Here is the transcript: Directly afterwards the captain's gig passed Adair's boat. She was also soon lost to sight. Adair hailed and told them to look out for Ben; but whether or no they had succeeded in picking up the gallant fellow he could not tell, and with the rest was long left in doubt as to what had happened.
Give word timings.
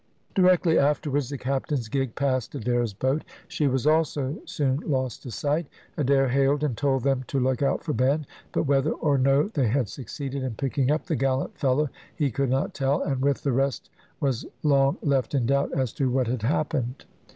Directly 0.33 0.79
afterwards 0.79 1.29
the 1.29 1.37
captain's 1.37 1.87
gig 1.87 2.15
passed 2.15 2.55
Adair's 2.55 2.91
boat. 2.91 3.23
She 3.47 3.67
was 3.67 3.85
also 3.85 4.39
soon 4.45 4.77
lost 4.77 5.21
to 5.21 5.29
sight. 5.29 5.67
Adair 5.95 6.27
hailed 6.29 6.63
and 6.63 6.75
told 6.75 7.03
them 7.03 7.23
to 7.27 7.39
look 7.39 7.61
out 7.61 7.83
for 7.83 7.93
Ben; 7.93 8.25
but 8.51 8.63
whether 8.63 8.93
or 8.93 9.19
no 9.19 9.49
they 9.49 9.67
had 9.67 9.87
succeeded 9.89 10.41
in 10.41 10.55
picking 10.55 10.89
up 10.89 11.05
the 11.05 11.15
gallant 11.15 11.55
fellow 11.55 11.87
he 12.15 12.31
could 12.31 12.49
not 12.49 12.73
tell, 12.73 13.03
and 13.03 13.21
with 13.21 13.43
the 13.43 13.51
rest 13.53 13.91
was 14.19 14.43
long 14.63 14.97
left 15.03 15.35
in 15.35 15.45
doubt 15.45 15.71
as 15.77 15.93
to 15.93 16.09
what 16.09 16.25
had 16.25 16.41
happened. 16.41 17.05